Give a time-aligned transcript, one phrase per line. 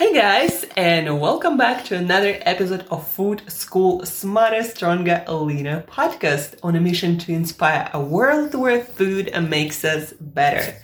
[0.00, 6.54] Hey guys, and welcome back to another episode of Food School Smarter, Stronger, Leaner podcast
[6.62, 10.74] on a mission to inspire a world where food makes us better.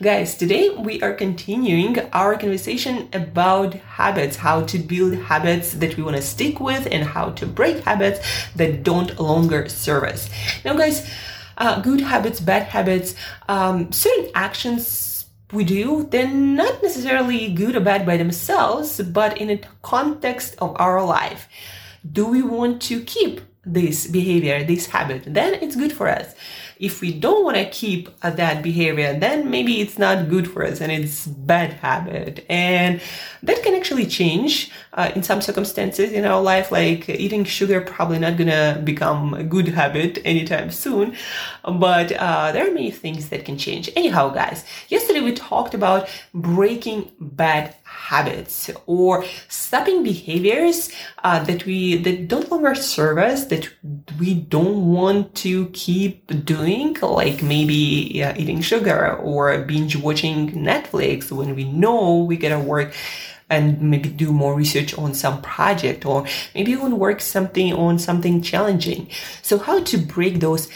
[0.00, 6.02] Guys, today we are continuing our conversation about habits, how to build habits that we
[6.02, 8.20] want to stick with, and how to break habits
[8.56, 10.30] that don't longer serve us.
[10.64, 11.06] Now, guys,
[11.58, 13.16] uh, good habits, bad habits,
[13.50, 15.11] um, certain actions
[15.52, 20.74] we do, they're not necessarily good or bad by themselves, but in a context of
[20.80, 21.48] our life.
[22.10, 25.24] Do we want to keep this behavior, this habit?
[25.26, 26.34] Then it's good for us
[26.82, 30.80] if we don't want to keep that behavior, then maybe it's not good for us
[30.80, 32.44] and it's bad habit.
[32.48, 33.00] And
[33.44, 38.18] that can actually change uh, in some circumstances in our life, like eating sugar probably
[38.18, 41.14] not gonna become a good habit anytime soon.
[41.62, 43.88] But uh, there are many things that can change.
[43.94, 50.90] Anyhow, guys, yesterday we talked about breaking bad habits or stopping behaviors
[51.24, 53.68] uh, that we that don't longer serve us that
[54.18, 61.30] we don't want to keep doing like maybe uh, eating sugar or binge watching netflix
[61.30, 62.92] when we know we gotta work
[63.50, 68.40] and maybe do more research on some project or maybe even work something on something
[68.40, 69.08] challenging.
[69.42, 70.68] So how to break those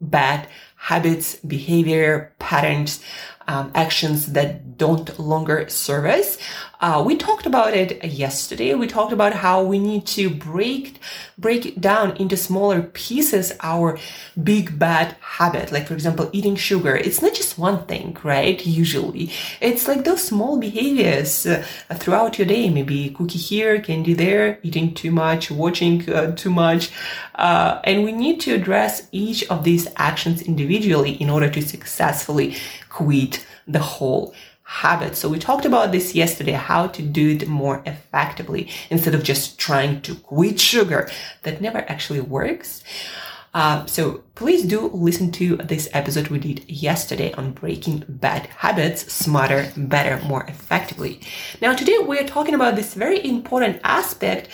[0.00, 3.00] bad habits behavior patterns
[3.46, 6.38] um, actions that don't longer serve us.
[6.80, 8.74] Uh, we talked about it yesterday.
[8.74, 11.00] We talked about how we need to break
[11.38, 13.98] break it down into smaller pieces our
[14.42, 15.72] big bad habit.
[15.72, 16.94] Like for example, eating sugar.
[16.96, 18.64] It's not just one thing, right?
[18.66, 22.68] Usually, it's like those small behaviors uh, throughout your day.
[22.68, 26.90] Maybe cookie here, candy there, eating too much, watching uh, too much,
[27.36, 32.56] uh, and we need to address each of these actions individually in order to successfully
[32.94, 35.16] quit the whole habit.
[35.16, 39.58] So we talked about this yesterday, how to do it more effectively instead of just
[39.58, 41.10] trying to quit sugar.
[41.42, 42.84] That never actually works.
[43.52, 49.12] Uh, so please do listen to this episode we did yesterday on breaking bad habits
[49.12, 51.20] smarter, better, more effectively.
[51.60, 54.48] Now today we're talking about this very important aspect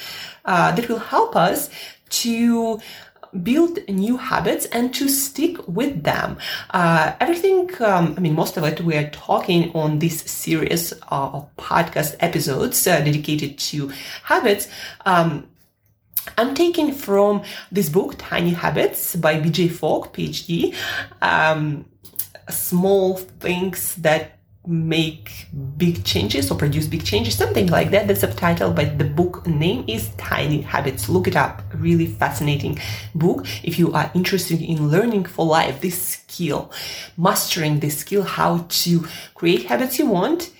[0.44, 1.70] uh, that will help us
[2.24, 2.80] to
[3.42, 6.38] build new habits and to stick with them.
[6.70, 11.48] Uh, everything, um, I mean, most of it, we are talking on this series of
[11.56, 13.90] podcast episodes uh, dedicated to
[14.24, 14.68] habits.
[15.06, 15.46] Um,
[16.36, 17.42] I'm taking from
[17.72, 20.74] this book, Tiny Habits by BJ Fogg, PhD.
[21.22, 21.86] Um,
[22.48, 28.06] small things that make big changes or produce big changes, something like that.
[28.06, 31.08] The subtitle, but the book name is Tiny Habits.
[31.08, 31.62] Look it up.
[31.74, 32.78] Really fascinating
[33.14, 33.46] book.
[33.62, 36.70] If you are interested in learning for life, this skill,
[37.16, 40.50] mastering this skill, how to create habits you want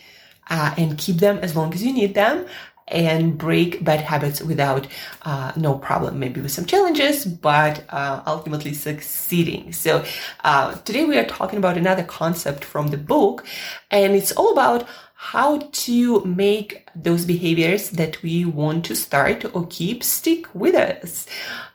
[0.50, 2.47] uh, and keep them as long as you need them
[2.90, 4.86] and break bad habits without
[5.22, 9.72] uh, no problem, maybe with some challenges, but uh, ultimately succeeding.
[9.72, 10.04] So
[10.44, 13.46] uh, today we are talking about another concept from the book,
[13.90, 19.66] and it's all about how to make those behaviors that we want to start or
[19.68, 21.26] keep stick with us.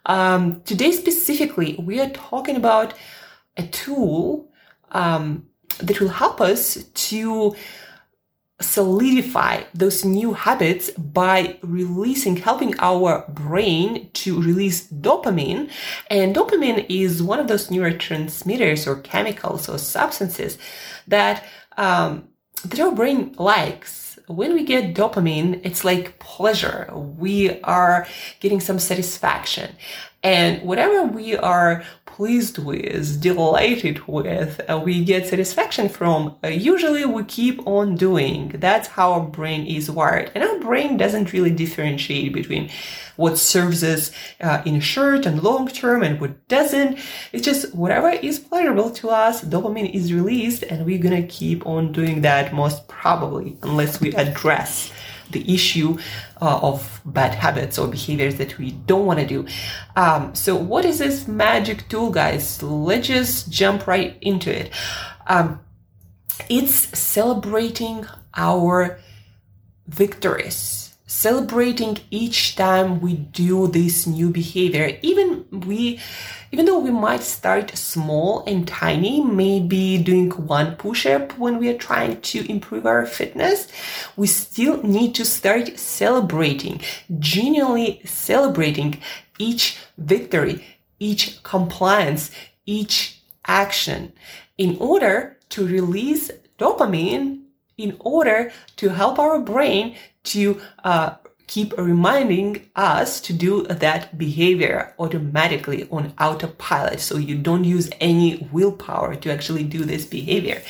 [0.08, 2.96] Um, today specifically, we are talking about
[3.56, 4.52] a tool
[4.92, 5.46] um,
[5.80, 7.56] that will help us to
[8.62, 15.70] solidify those new habits by releasing, helping our brain to release dopamine.
[16.10, 20.58] And dopamine is one of those neurotransmitters or chemicals or substances
[21.08, 21.44] that,
[21.78, 22.30] um,
[22.64, 24.18] that our brain likes.
[24.28, 26.90] When we get dopamine, it's like pleasure.
[26.96, 28.08] We are
[28.40, 29.76] getting some satisfaction.
[30.26, 37.06] And whatever we are pleased with, delighted with, uh, we get satisfaction from, uh, usually
[37.06, 38.48] we keep on doing.
[38.56, 40.32] That's how our brain is wired.
[40.34, 42.72] And our brain doesn't really differentiate between
[43.18, 44.10] what serves us
[44.42, 46.98] uh, in short and long term and what doesn't.
[47.32, 51.92] It's just whatever is pleasurable to us, dopamine is released, and we're gonna keep on
[51.92, 54.92] doing that most probably unless we address
[55.32, 55.98] the issue
[56.42, 59.46] uh, of bad habits or behaviors that we don't want to do.
[59.96, 62.62] Um, so, what is this magic tool, guys?
[62.62, 64.72] Let's just jump right into it.
[65.28, 65.60] Um,
[66.50, 68.06] it's celebrating
[68.36, 69.00] our
[69.88, 76.00] victories celebrating each time we do this new behavior even we
[76.52, 81.78] even though we might start small and tiny maybe doing one push-up when we are
[81.78, 83.68] trying to improve our fitness
[84.16, 86.80] we still need to start celebrating
[87.20, 89.00] genuinely celebrating
[89.40, 90.66] each victory
[91.00, 92.32] each compliance
[92.66, 94.12] each action
[94.58, 97.42] in order to release dopamine
[97.78, 101.16] in order to help our brain to uh,
[101.48, 107.00] keep reminding us to do that behavior automatically on autopilot.
[107.00, 110.62] So you don't use any willpower to actually do this behavior.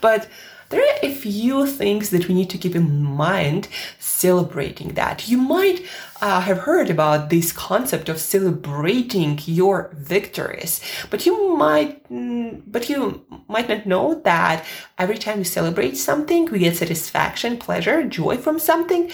[0.00, 0.28] But
[0.70, 3.68] there are a few things that we need to keep in mind
[3.98, 5.28] celebrating that.
[5.28, 5.86] You might
[6.20, 10.80] uh, have heard about this concept of celebrating your victories,
[11.10, 14.64] but you might, mm, but you might not know that
[14.98, 19.10] every time we celebrate something, we get satisfaction, pleasure, joy from something.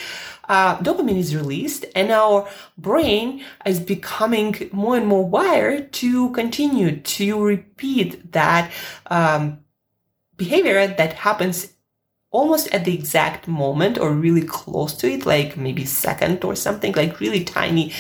[0.49, 2.47] Uh, dopamine is released and our
[2.77, 8.71] brain is becoming more and more wired to continue to repeat that
[9.07, 9.64] um,
[10.37, 11.73] behavior that happens
[12.31, 16.93] almost at the exact moment or really close to it, like maybe second or something,
[16.95, 17.93] like really tiny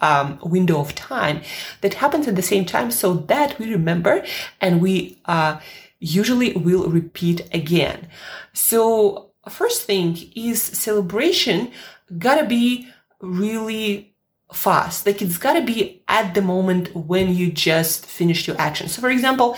[0.00, 1.40] um, window of time
[1.80, 4.24] that happens at the same time so that we remember
[4.60, 5.58] and we uh,
[5.98, 8.08] usually will repeat again.
[8.52, 11.72] So first thing is celebration
[12.18, 12.88] gotta be
[13.20, 14.14] really
[14.52, 15.06] fast.
[15.06, 18.88] Like it's gotta be at the moment when you just finished your action.
[18.88, 19.56] So for example,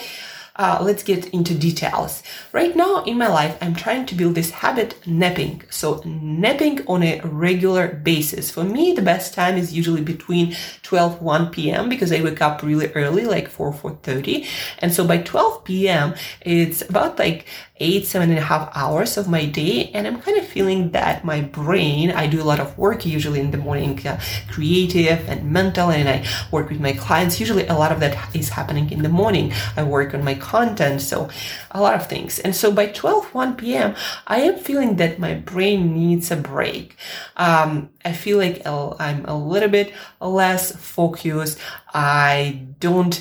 [0.61, 2.23] uh, let's get into details.
[2.53, 5.63] Right now in my life, I'm trying to build this habit napping.
[5.71, 8.51] So napping on a regular basis.
[8.51, 11.89] For me, the best time is usually between 12, 1 p.m.
[11.89, 14.47] because I wake up really early, like 4, 4.30.
[14.81, 17.47] And so by 12 p.m., it's about like
[17.81, 19.91] eight, seven and a half hours of my day.
[19.95, 23.41] And I'm kind of feeling that my brain, I do a lot of work usually
[23.41, 24.21] in the morning, uh,
[24.51, 27.41] creative and mental, and I work with my clients.
[27.41, 29.53] Usually a lot of that is happening in the morning.
[29.77, 31.01] I work on my content.
[31.01, 31.29] So
[31.71, 32.41] a lot of things.
[32.41, 33.95] And so by 12, 1 p.m.,
[34.27, 36.97] I am feeling that my brain needs a break.
[37.37, 41.59] Um, I feel like I'm a little bit less focused.
[41.95, 43.15] I don't,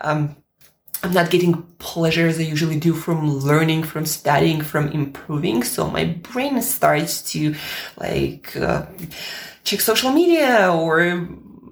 [0.00, 0.36] um,
[1.02, 5.64] I'm not getting pleasure as I usually do from learning, from studying, from improving.
[5.64, 7.54] So my brain starts to
[7.96, 8.86] like uh,
[9.64, 11.28] check social media or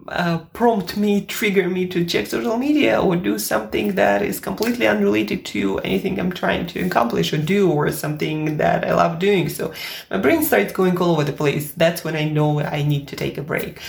[0.08, 4.86] uh, prompt me, trigger me to check social media or do something that is completely
[4.86, 9.48] unrelated to anything I'm trying to accomplish or do or something that I love doing.
[9.48, 9.72] So
[10.10, 11.72] my brain starts going all over the place.
[11.72, 13.80] That's when I know I need to take a break.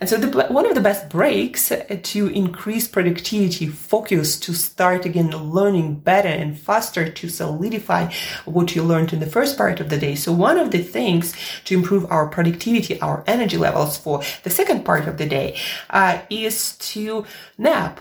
[0.00, 5.30] And so the, one of the best breaks to increase productivity, focus, to start again
[5.30, 8.10] learning better and faster to solidify
[8.46, 10.14] what you learned in the first part of the day.
[10.14, 11.34] So one of the things
[11.66, 15.58] to improve our productivity, our energy levels for the second part of the day
[15.90, 17.26] uh, is to
[17.58, 18.00] nap.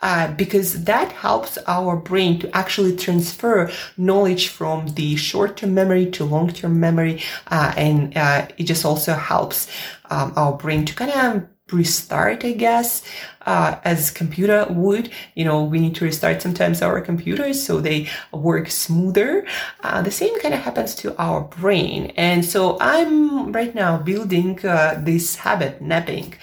[0.00, 6.24] Uh, because that helps our brain to actually transfer knowledge from the short-term memory to
[6.24, 9.66] long-term memory, uh, and uh, it just also helps
[10.10, 13.02] um, our brain to kind of restart, I guess,
[13.46, 15.10] uh, as computer would.
[15.34, 19.46] You know, we need to restart sometimes our computers so they work smoother.
[19.82, 22.12] Uh, the same kind of happens to our brain.
[22.16, 26.34] And so I'm right now building uh, this habit, napping.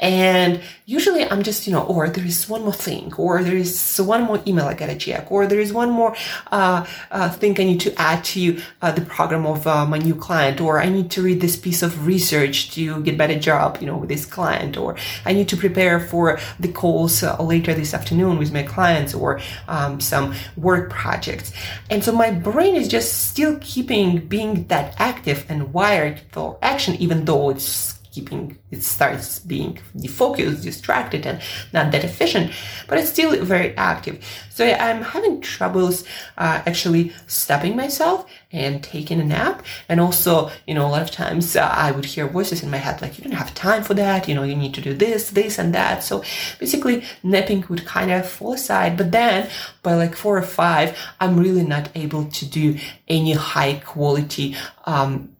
[0.00, 3.98] And usually I'm just, you know, or there is one more thing, or there is
[3.98, 6.14] one more email I gotta check, or there is one more
[6.52, 10.14] uh, uh, thing I need to add to uh, the program of uh, my new
[10.14, 13.86] client, or I need to read this piece of research to get better job, you
[13.86, 14.96] know, with this client, or
[15.26, 19.40] I need to prepare for the calls uh, later this afternoon with my clients, or
[19.66, 21.52] um, some work projects.
[21.90, 26.94] And so my brain is just still keeping being that active and wired for action,
[26.96, 31.40] even though it's keeping it starts being defocused, distracted, and
[31.72, 32.52] not that efficient,
[32.88, 34.16] but it's still very active.
[34.50, 36.04] So I'm having troubles
[36.36, 39.64] uh, actually stopping myself and taking a nap.
[39.88, 42.76] And also, you know, a lot of times uh, I would hear voices in my
[42.76, 45.30] head like, you don't have time for that, you know, you need to do this,
[45.30, 46.02] this, and that.
[46.02, 46.22] So
[46.58, 48.96] basically, napping would kind of fall aside.
[48.96, 49.48] But then
[49.82, 55.30] by like four or five, I'm really not able to do any high quality um,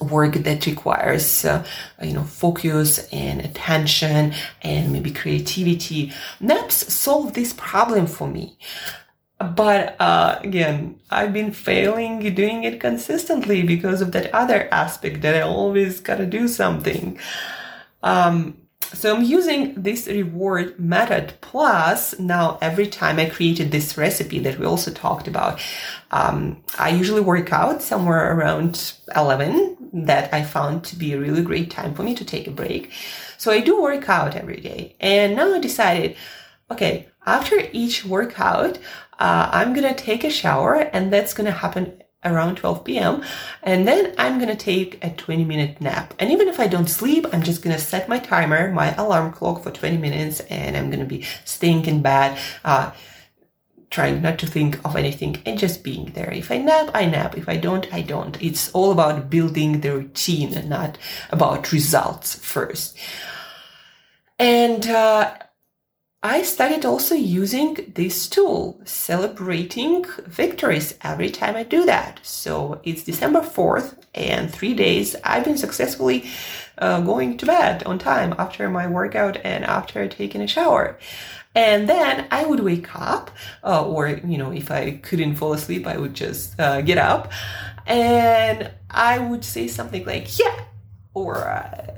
[0.00, 1.64] work that requires uh,
[2.02, 4.32] you know focus and attention
[4.62, 6.12] and maybe creativity.
[6.40, 8.56] Naps solve this problem for me.
[9.38, 15.34] But uh, again i've been failing doing it consistently because of that other aspect that
[15.34, 17.18] i always gotta do something.
[18.02, 18.59] Um,
[18.92, 24.58] so I'm using this reward method plus now every time I created this recipe that
[24.58, 25.60] we also talked about,
[26.10, 31.42] um, I usually work out somewhere around 11 that I found to be a really
[31.42, 32.92] great time for me to take a break.
[33.38, 34.96] So I do work out every day.
[35.00, 36.16] And now I decided,
[36.70, 38.78] okay, after each workout,
[39.18, 43.22] uh, I'm to take a shower and that's to happen around 12 p.m.
[43.62, 46.14] And then I'm going to take a 20 minute nap.
[46.18, 49.32] And even if I don't sleep, I'm just going to set my timer, my alarm
[49.32, 52.38] clock for 20 minutes, and I'm going to be staying in bed.
[52.64, 52.92] Uh,
[53.90, 56.30] trying not to think of anything and just being there.
[56.32, 57.36] If I nap, I nap.
[57.36, 58.40] If I don't, I don't.
[58.40, 60.96] It's all about building the routine and not
[61.30, 62.96] about results first.
[64.38, 65.34] And uh,
[66.22, 72.20] I started also using this tool, celebrating victories every time I do that.
[72.22, 76.28] So it's December 4th, and three days I've been successfully
[76.76, 80.98] uh, going to bed on time after my workout and after taking a shower.
[81.54, 83.30] And then I would wake up,
[83.64, 87.32] uh, or, you know, if I couldn't fall asleep, I would just uh, get up
[87.86, 90.64] and I would say something like, yeah,
[91.14, 91.94] or uh,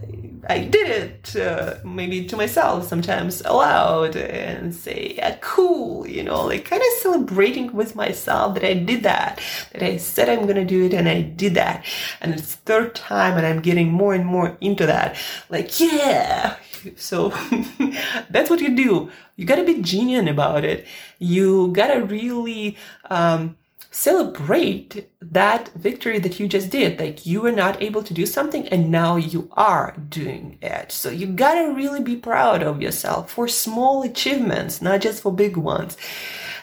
[0.48, 6.46] I did it uh, maybe to myself sometimes aloud and say, yeah, cool, you know,
[6.46, 9.40] like kind of celebrating with myself that I did that,
[9.72, 11.84] that I said I'm going to do it and I did that.
[12.20, 15.16] And it's third time and I'm getting more and more into that.
[15.48, 16.56] Like, yeah.
[16.96, 17.28] So
[18.30, 19.10] that's what you do.
[19.36, 20.86] You got to be genuine about it.
[21.20, 22.76] You got to really,
[23.10, 23.56] um,
[23.92, 26.98] celebrate that victory that you just did.
[26.98, 30.90] Like you were not able to do something and now you are doing it.
[30.90, 35.56] So you gotta really be proud of yourself for small achievements, not just for big
[35.56, 35.96] ones.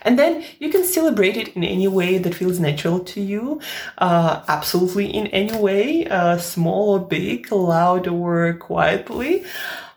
[0.01, 3.61] And then you can celebrate it in any way that feels natural to you.
[3.97, 9.45] Uh, absolutely in any way, uh, small or big, loud or quietly.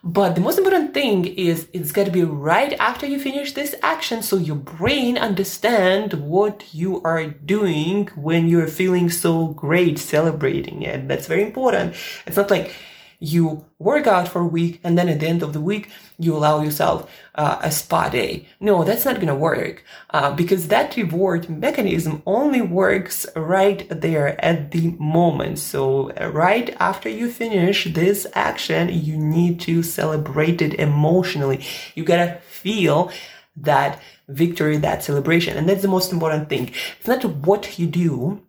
[0.05, 3.73] But the most important thing is it's got to be right after you finish this
[3.81, 10.81] action so your brain understand what you are doing when you're feeling so great celebrating
[10.81, 11.07] it.
[11.07, 11.95] That's very important.
[12.27, 12.75] It's not like
[13.23, 15.89] you work out for a week and then at the end of the week
[16.19, 18.45] you allow yourself uh, a spa day.
[18.59, 24.43] No, that's not going to work uh, because that reward mechanism only works right there
[24.43, 25.59] at the moment.
[25.59, 31.65] So right after you finish this action, you need to celebrate it emotionally.
[31.95, 33.09] You gotta feel
[33.55, 35.57] that victory, that celebration.
[35.57, 36.73] And that's the most important thing.
[36.99, 38.41] It's not what you do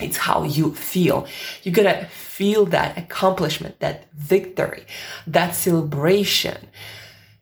[0.00, 1.26] it's how you feel.
[1.62, 4.86] You gotta feel that accomplishment, that victory,
[5.26, 6.68] that celebration.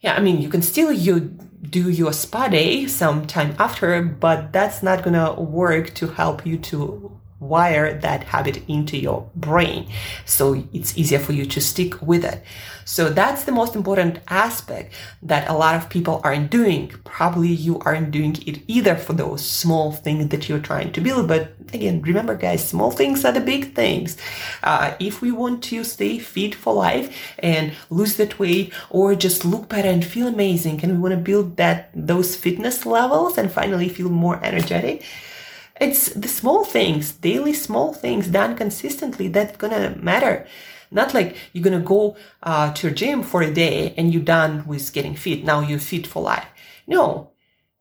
[0.00, 1.20] Yeah, I mean, you can still you
[1.62, 7.21] do your spa day sometime after, but that's not gonna work to help you to
[7.42, 9.90] wire that habit into your brain.
[10.24, 12.42] So it's easier for you to stick with it.
[12.84, 16.88] So that's the most important aspect that a lot of people aren't doing.
[17.04, 21.28] Probably you aren't doing it either for those small things that you're trying to build.
[21.28, 24.16] But again, remember guys, small things are the big things.
[24.62, 29.44] Uh, if we want to stay fit for life and lose that weight or just
[29.44, 33.50] look better and feel amazing and we want to build that, those fitness levels and
[33.50, 35.04] finally feel more energetic,
[35.82, 40.46] it's the small things, daily small things done consistently that's gonna matter.
[40.90, 44.66] Not like you're gonna go uh, to your gym for a day and you're done
[44.66, 45.44] with getting fit.
[45.44, 46.46] Now you're fit for life.
[46.86, 47.32] No,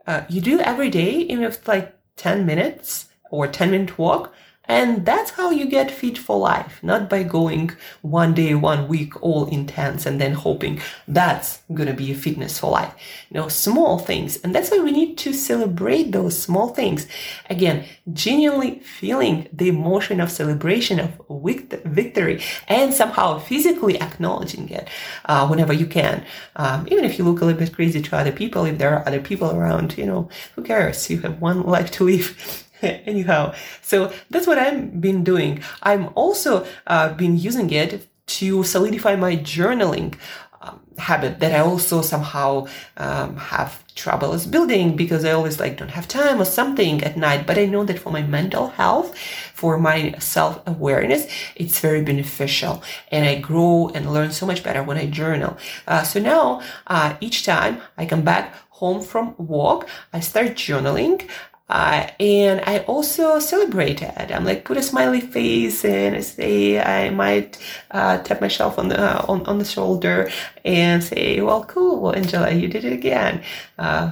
[0.07, 4.33] uh, you do every day, even if it's like 10 minutes or 10 minute walk.
[4.71, 7.71] And that's how you get fit for life, not by going
[8.03, 12.71] one day, one week, all intense and then hoping that's gonna be a fitness for
[12.71, 12.93] life.
[13.29, 14.37] You know, small things.
[14.37, 17.05] And that's why we need to celebrate those small things.
[17.49, 21.09] Again, genuinely feeling the emotion of celebration of
[21.83, 24.87] victory and somehow physically acknowledging it
[25.25, 26.23] uh, whenever you can.
[26.55, 29.05] Um, even if you look a little bit crazy to other people, if there are
[29.05, 31.09] other people around, you know, who cares?
[31.09, 32.69] You have one life to live.
[33.05, 35.61] Anyhow, so that's what I've been doing.
[35.83, 40.15] I'm also uh, been using it to solidify my journaling
[40.61, 45.77] um, habit that I also somehow um, have trouble is building because I always like
[45.77, 47.45] don't have time or something at night.
[47.45, 49.17] But I know that for my mental health,
[49.53, 54.83] for my self awareness, it's very beneficial, and I grow and learn so much better
[54.83, 55.57] when I journal.
[55.87, 61.29] Uh, so now, uh, each time I come back home from work, I start journaling.
[61.71, 64.29] Uh, and I also celebrate it.
[64.31, 67.57] I'm like put a smiley face and I say I might
[67.91, 70.29] uh, tap myself on the uh, on, on the shoulder
[70.65, 73.41] and say, "Well, cool, well, Angela, you did it again."
[73.79, 74.11] Uh,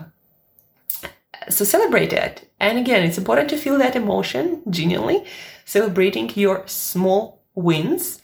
[1.49, 2.49] so celebrate it.
[2.61, 5.25] And again, it's important to feel that emotion genuinely,
[5.65, 8.21] celebrating your small wins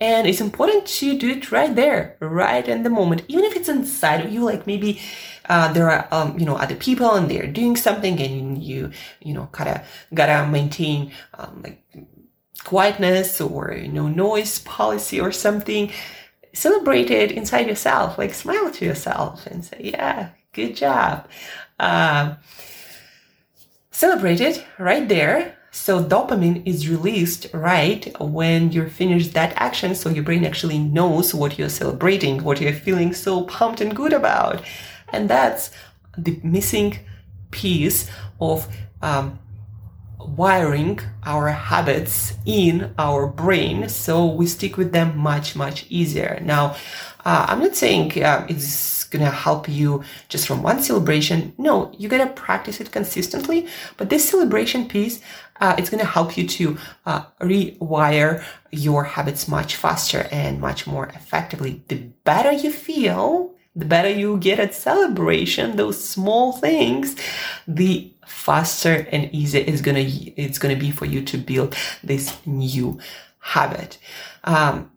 [0.00, 3.68] and it's important to do it right there, right in the moment, even if it's
[3.68, 5.00] inside of you, like maybe
[5.48, 9.34] uh, there are, um, you know, other people and they're doing something and you, you
[9.34, 11.82] know, gotta, gotta maintain, um, like
[12.64, 15.90] quietness or, you know, noise policy or something.
[16.52, 21.28] Celebrate it inside yourself, like smile to yourself and say, yeah, good job.
[21.78, 22.34] Uh,
[23.90, 29.96] celebrate it right there so dopamine is released right when you're finished that action.
[29.96, 34.12] So your brain actually knows what you're celebrating, what you're feeling so pumped and good
[34.12, 34.62] about.
[35.14, 35.70] And that's
[36.18, 36.98] the missing
[37.50, 38.68] piece of
[39.00, 39.38] um,
[40.18, 43.88] wiring our habits in our brain.
[43.88, 46.40] So we stick with them much much easier.
[46.42, 46.76] Now
[47.24, 51.54] uh, i'm not saying uh, it's gonna help you just from one celebration.
[51.58, 53.66] No you gotta practice it consistently.
[53.96, 55.20] But this celebration piece
[55.60, 58.42] uh, it's gonna help you to uh, rewire
[58.72, 61.82] your habits much faster and much more effectively.
[61.88, 67.16] The better you feel the better you get at celebration, those small things,
[67.66, 70.04] the faster and easier it's gonna
[70.36, 72.98] it's gonna be for you to build this new
[73.38, 73.98] habit.
[74.44, 74.90] Um,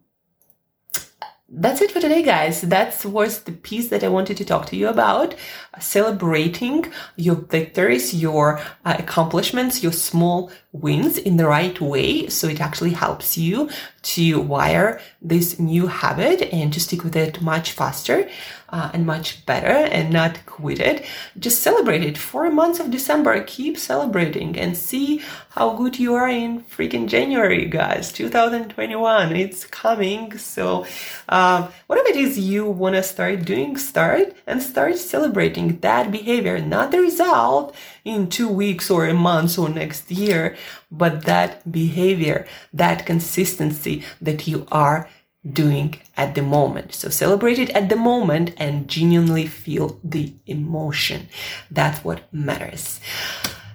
[1.49, 2.59] that's it for today, guys.
[2.59, 5.33] That was the piece that I wanted to talk to you about.
[5.79, 12.27] Celebrating your victories, your uh, accomplishments, your small wins in the right way.
[12.27, 13.69] So it actually helps you
[14.01, 18.29] to wire this new habit and to stick with it much faster
[18.69, 21.05] uh, and much better and not quit it.
[21.39, 22.17] Just celebrate it.
[22.17, 27.65] Four months of December, keep celebrating and see how good you are in freaking January,
[27.65, 28.11] guys.
[28.11, 30.37] 2021, it's coming.
[30.37, 30.85] So,
[31.29, 36.59] uh, whatever it is you want to start doing, start and start celebrating that behavior,
[36.59, 40.55] not the result in two weeks or a month or next year,
[40.91, 45.09] but that behavior, that consistency that you are
[45.45, 46.93] doing at the moment.
[46.93, 51.29] So celebrate it at the moment and genuinely feel the emotion.
[51.71, 52.99] That's what matters.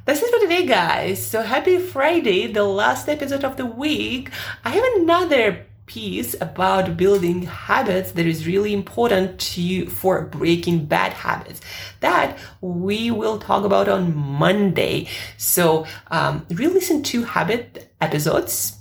[0.04, 1.24] That's it for today, guys.
[1.24, 4.30] So happy Friday, the last episode of the week.
[4.64, 11.12] I have another piece about building habits that is really important to for breaking bad
[11.12, 11.60] habits
[12.00, 15.08] that we will talk about on Monday.
[15.36, 18.78] So um, re-listen to habit episodes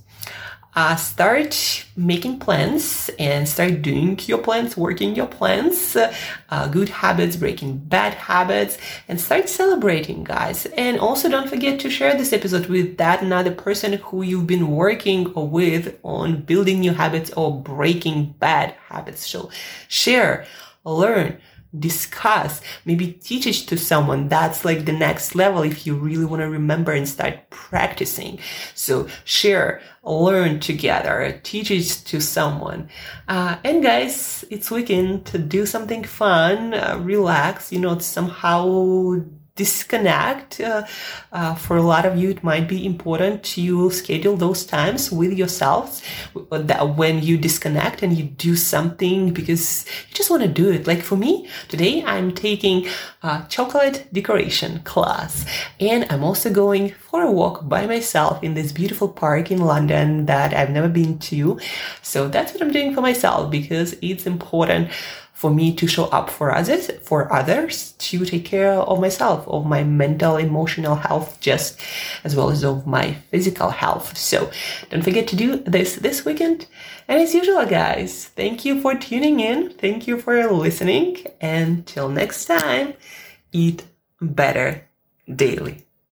[0.76, 5.98] uh, start making plans and start doing your plans, working your plans,
[6.50, 10.66] uh, good habits, breaking bad habits, and start celebrating, guys.
[10.78, 14.72] And also don't forget to share this episode with that another person who you've been
[14.72, 19.28] working with on building new habits or breaking bad habits.
[19.30, 19.52] So
[19.90, 20.46] share,
[20.86, 21.38] learn,
[21.78, 24.28] discuss, maybe teach it to someone.
[24.28, 28.40] That's like the next level if you really want to remember and start practicing.
[28.76, 32.90] So share, learn together, teach it to someone.
[33.28, 39.16] Uh, and guys, it's weekend to do something fun, uh, relax, you know, somehow
[39.56, 40.60] disconnect.
[40.60, 40.84] Uh,
[41.32, 45.34] uh, for a lot of you, it might be important to schedule those times with
[45.34, 46.02] yourselves
[46.52, 50.88] that when you disconnect and you do something because you just want to do it.
[50.88, 52.88] Like for me, today I'm taking
[53.24, 55.46] a chocolate decoration class
[55.80, 60.26] and I'm also going for a walk by myself in this beautiful park in London
[60.28, 61.60] that I've never been to.
[62.02, 64.92] So that's what I'm doing for myself because it's important
[65.42, 69.66] for me to show up for others, for others, to take care of myself, of
[69.66, 71.82] my mental, emotional health, just
[72.24, 74.16] as well as of my physical health.
[74.16, 74.52] So
[74.92, 76.68] don't forget to do this this weekend.
[77.08, 79.72] And as usual, guys, thank you for tuning in.
[79.72, 81.18] Thank you for listening.
[81.42, 82.94] And till next time,
[83.52, 83.84] eat
[84.22, 84.88] better
[85.28, 85.91] daily.